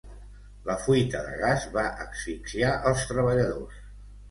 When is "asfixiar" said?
2.07-2.73